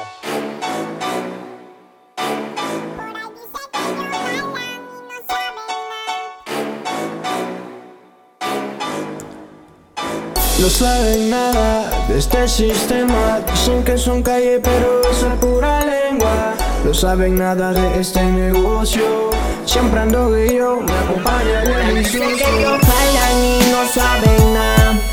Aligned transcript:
No 10.60 10.70
saben 10.70 11.30
nada 11.30 12.08
de 12.08 12.18
este 12.18 12.48
sistema. 12.48 13.42
Dicen 13.52 13.84
que 13.84 13.98
son 13.98 14.24
calle 14.24 14.62
pero 14.64 15.02
eso 15.12 15.28
es 15.28 15.34
pura 15.40 15.82
lengua. 15.82 16.54
No 16.86 16.94
saben 16.94 17.36
nada 17.36 17.74
de 17.74 18.00
este 18.00 18.24
negocio. 18.24 19.30
Siempre 19.66 20.00
ando 20.00 20.38
yo, 20.46 20.80
me 20.80 20.94
acompaña 20.94 21.64
el 21.64 21.96
Dicen 21.96 22.38
que 22.38 22.60
ellos 22.60 22.80
jalan 22.80 23.44
y 23.44 23.60
no 23.72 23.86
saben 23.90 24.54
nada 24.54 25.11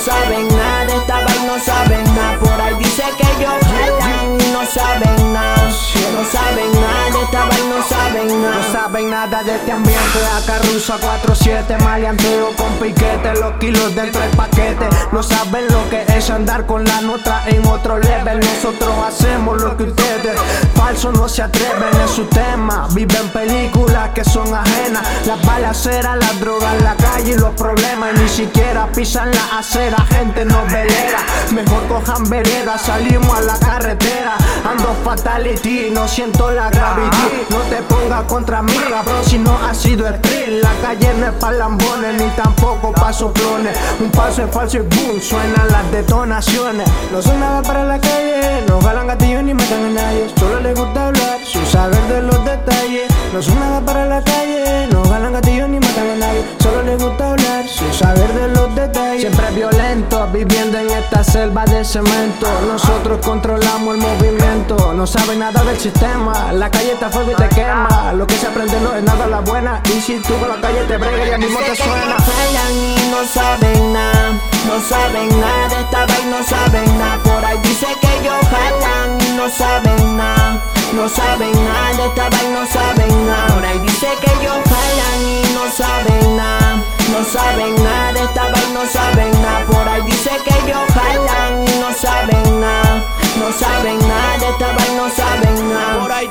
No 0.00 0.06
saben 0.06 0.48
saben 9.00 9.10
nada 9.10 9.42
de 9.42 9.56
este 9.56 9.72
ambiente. 9.72 10.18
Acá 10.36 10.58
ruso 10.72 10.94
a 10.94 10.98
4-7 10.98 11.82
Maleanteo 11.82 12.50
con 12.56 12.72
piquete. 12.74 13.34
Los 13.40 13.54
kilos 13.58 13.94
dentro 13.94 14.20
del 14.20 14.30
paquete 14.30 14.88
No 15.12 15.22
saben 15.22 15.66
lo 15.68 15.88
que 15.88 16.04
es 16.16 16.30
andar 16.30 16.66
con 16.66 16.84
la 16.84 17.00
nota 17.00 17.42
en 17.46 17.66
otro 17.66 17.98
level. 17.98 18.40
Nosotros 18.40 18.92
hacemos 19.06 19.60
lo 19.62 19.76
que 19.76 19.84
ustedes 19.84 20.38
Falsos 20.74 21.14
no 21.14 21.28
se 21.28 21.42
atreven 21.42 21.94
en 22.00 22.08
su 22.08 22.24
tema. 22.26 22.88
Viven 22.92 23.28
películas 23.28 24.10
que 24.10 24.24
son 24.24 24.54
ajenas 24.54 25.06
Las 25.26 25.44
balaceras, 25.44 26.16
las 26.16 26.40
drogas, 26.40 26.82
la 26.82 26.94
calle 26.96 27.32
y 27.32 27.38
los 27.38 27.54
problemas 27.54 28.14
ni 28.18 28.28
siquiera 28.28 28.86
pisan 28.92 29.30
la 29.30 29.58
acera. 29.58 29.98
Gente 30.10 30.44
novelera 30.44 31.18
Mejor 31.52 31.86
cojan 31.88 32.28
vereda 32.28 32.78
Salimos 32.78 33.36
a 33.38 33.40
la 33.42 33.58
carretera. 33.58 34.36
Ando 34.68 34.94
fatality 35.04 35.90
No 35.90 36.06
siento 36.06 36.50
la 36.50 36.70
gravedad 36.70 37.10
No 37.50 37.58
te 37.70 37.76
pongas 37.82 38.24
contra 38.24 38.62
mí, 38.62 38.74
Si 39.22 39.38
no 39.38 39.56
ha 39.56 39.72
sido 39.72 40.04
sprint 40.08 40.64
La 40.64 40.72
calle 40.82 41.14
no 41.20 41.26
es 41.26 41.32
pa' 41.34 41.52
lambones 41.52 42.20
Ni 42.20 42.28
tampoco 42.30 42.92
pa' 42.92 43.12
soplones. 43.12 43.78
Un 44.00 44.10
paso 44.10 44.42
es 44.42 44.50
falso 44.50 44.78
y 44.78 44.80
boom 44.80 45.20
Suenan 45.20 45.68
las 45.68 45.92
detonaciones. 45.92 46.88
No 47.12 47.22
son 47.22 47.38
nada 47.38 47.62
para 47.62 47.84
la 47.84 48.00
calle 48.00 48.64
No 48.66 48.80
jalan 48.80 49.06
gatillos 49.06 49.44
ni 49.44 49.54
matan 49.54 49.84
a 49.84 49.90
nadie. 49.90 50.26
Solo 50.36 50.60
les 50.60 50.74
gusta 50.76 51.06
hablar 51.06 51.38
Sin 51.44 51.64
saber 51.66 52.02
de 52.08 52.22
los 52.22 52.44
detalles. 52.44 53.08
No 53.32 53.40
son 53.40 53.60
nada 53.60 53.80
para 53.80 54.06
la 54.06 54.22
calle 54.22 54.88
No 54.90 55.04
jalan 55.04 55.34
gatillos 55.34 55.68
ni 55.68 55.79
Viviendo 60.10 60.76
en 60.78 60.90
esta 60.90 61.22
selva 61.22 61.64
de 61.64 61.84
cemento. 61.84 62.46
Nosotros 62.66 63.24
controlamos 63.24 63.94
el 63.94 64.00
movimiento. 64.00 64.92
No 64.92 65.06
saben 65.06 65.38
nada 65.38 65.62
del 65.62 65.78
sistema. 65.78 66.52
La 66.52 66.68
calle 66.68 66.92
está 66.92 67.08
fuego 67.10 67.30
y 67.30 67.34
te 67.36 67.48
quema. 67.48 68.12
Lo 68.14 68.26
que 68.26 68.34
se 68.34 68.48
aprende 68.48 68.80
no 68.80 68.94
es 68.94 69.02
nada 69.04 69.26
la 69.28 69.40
buena. 69.40 69.80
Y 69.84 70.00
si 70.00 70.18
tú 70.20 70.36
con 70.38 70.48
la 70.48 70.60
calle 70.60 70.82
te 70.84 70.96
brega 70.98 71.26
y 71.26 71.30
al 71.30 71.38
mismo 71.38 71.58
te 71.60 71.76
suena. 71.76 72.16
Jalan 72.16 72.72
y 72.72 73.10
no 73.10 73.24
saben 73.24 73.92
nada, 73.92 74.32
no 74.66 74.80
saben 74.80 75.40
nada. 75.40 75.68
De 75.68 75.80
esta 75.80 76.06
vaina, 76.06 76.38
no 76.38 76.44
saben 76.44 76.98
nada. 76.98 77.18
Por 77.22 77.44
ahí 77.44 77.58
dice 77.62 77.86
que 78.00 78.18
ellos 78.18 78.34
jalan 78.50 79.20
y 79.20 79.36
no 79.36 79.48
saben 79.48 80.16
nada, 80.16 80.62
no 80.92 81.08
saben 81.08 81.52
nada. 81.64 81.96
De 81.96 82.06
esta 82.06 82.28
vaina, 82.28 82.60
no 82.60 82.66
saben 82.66 83.26
nada. 83.26 83.46
Por 83.54 83.64
ahí 83.64 83.78
dice 83.78 84.08
que 84.20 84.30
ellos 84.40 84.58
jalan 84.70 85.20
y 85.22 85.54
no 85.54 85.70
saben 85.70 86.36
nada, 86.36 86.82
no 87.10 87.24
saben 87.24 87.74
nada. 87.82 88.12
De 88.12 88.20
esta 88.20 88.42
vaina, 88.42 88.68
no 88.74 88.86
saben 88.86 89.30
nada. 89.32 89.39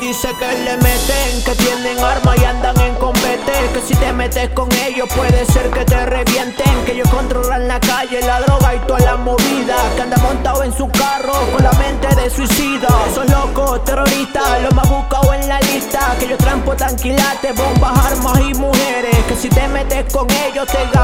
Dice 0.09 0.33
que 0.39 0.51
le 0.63 0.75
meten, 0.77 1.43
que 1.45 1.53
tienen 1.53 1.99
armas 1.99 2.35
y 2.41 2.43
andan 2.43 2.75
en 2.81 2.95
combate, 2.95 3.53
que 3.73 3.81
si 3.87 3.93
te 3.93 4.11
metes 4.11 4.49
con 4.55 4.67
ellos 4.87 5.07
puede 5.15 5.45
ser 5.45 5.69
que 5.69 5.85
te 5.85 6.03
revienten, 6.03 6.83
que 6.83 6.93
ellos 6.93 7.07
controlan 7.09 7.67
la 7.67 7.79
calle, 7.79 8.19
la 8.21 8.41
droga 8.41 8.73
y 8.73 8.79
toda 8.87 8.99
la 9.01 9.17
movida, 9.17 9.75
que 9.95 10.01
anda 10.01 10.17
montado 10.17 10.63
en 10.63 10.73
su 10.73 10.87
carro 10.87 11.33
con 11.53 11.63
la 11.63 11.71
mente 11.73 12.07
de 12.15 12.27
suicida. 12.27 12.87
Esos 13.11 13.29
locos 13.29 13.83
terroristas, 13.85 14.63
los 14.63 14.73
más 14.73 14.89
buscados 14.89 15.35
en 15.35 15.47
la 15.47 15.59
lista, 15.59 16.15
que 16.17 16.25
ellos 16.25 16.39
transportan 16.39 16.95
quilates, 16.95 17.55
bombas, 17.55 18.11
armas 18.11 18.39
y 18.41 18.53
mujeres, 18.55 19.15
que 19.27 19.35
si 19.35 19.47
te 19.47 19.67
metes 19.67 20.11
con 20.11 20.25
ellos 20.47 20.65
te 20.65 20.97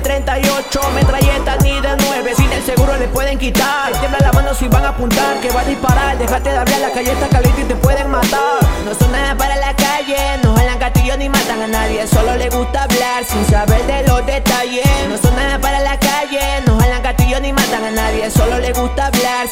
38, 0.00 0.80
metralletas 0.94 1.62
ni 1.62 1.80
de 1.80 1.96
9 1.96 2.34
Sin 2.36 2.52
el 2.52 2.62
seguro 2.62 2.96
le 2.96 3.08
pueden 3.08 3.38
quitar. 3.38 3.92
Tiembla 3.92 4.18
la 4.20 4.32
mano 4.32 4.54
si 4.54 4.68
van 4.68 4.84
a 4.84 4.88
apuntar 4.90 5.40
Que 5.40 5.50
va 5.50 5.60
a 5.60 5.64
disparar, 5.64 6.18
déjate 6.18 6.50
de 6.50 6.58
hablar 6.58 6.80
La 6.80 6.90
calle 6.90 7.12
está 7.12 7.28
caliente 7.28 7.62
y 7.62 7.64
te 7.64 7.76
pueden 7.76 8.10
matar. 8.10 8.60
No 8.84 8.94
son 8.94 9.12
nada 9.12 9.34
para 9.36 9.56
la 9.56 9.74
calle 9.74 10.16
No 10.42 10.56
jalan 10.56 10.78
gatillos 10.78 11.18
ni 11.18 11.28
matan 11.28 11.62
a 11.62 11.66
nadie. 11.66 12.06
Solo 12.06 12.36
le 12.36 12.48
gusta 12.50 12.84
hablar 12.84 13.24
sin 13.24 13.44
saber 13.46 13.84
de 13.86 14.02
los 14.08 14.24
detalles. 14.26 14.87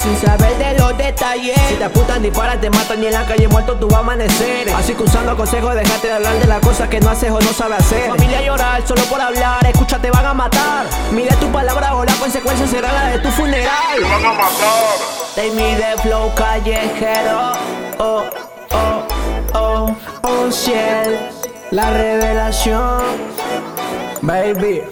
Sin 0.07 0.29
saber 0.29 0.57
de 0.59 0.79
los 0.79 0.97
detalles. 0.97 1.57
Si 1.69 1.75
te 1.75 1.85
apuntan, 1.85 2.23
disparan, 2.23 2.61
te 2.61 2.71
matan 2.71 3.03
y 3.03 3.07
en 3.07 3.13
la 3.13 3.27
calle 3.27 3.49
muerto 3.49 3.75
tú 3.77 3.89
vas 3.89 3.97
a 3.97 4.01
amanecer. 4.01 4.71
Así 4.71 4.95
que 4.95 5.03
usando 5.03 5.37
consejos, 5.37 5.75
déjate 5.75 6.07
de 6.07 6.13
hablar 6.15 6.39
de 6.39 6.47
las 6.47 6.61
cosas 6.61 6.89
que 6.89 7.01
no 7.01 7.11
haces 7.11 7.31
o 7.31 7.41
no 7.41 7.53
sabes 7.53 7.81
hacer. 7.81 8.09
Familia 8.09 8.43
llorar 8.43 8.87
solo 8.87 9.03
por 9.03 9.21
hablar, 9.21 9.67
escucha, 9.67 9.99
te 9.99 10.11
van 10.11 10.27
a 10.27 10.35
matar. 10.35 10.87
Mide 11.13 11.35
tu 11.37 11.51
palabra 11.51 11.95
o 11.97 12.05
la 12.05 12.15
consecuencia 12.15 12.67
será 12.67 12.93
la 12.93 13.07
de 13.11 13.19
tu 13.19 13.31
funeral. 13.31 13.97
Te 13.97 14.05
van 14.05 14.25
a 14.25 14.33
matar. 14.33 14.97
Te 15.35 15.51
mide 15.51 15.97
flow 16.03 16.33
callejero. 16.35 17.53
Oh, 17.99 18.25
oh, 18.73 19.07
oh. 19.55 19.97
Oh 20.23 20.51
ciel, 20.51 21.31
la 21.71 21.91
revelación 21.91 23.03
Baby. 24.23 24.83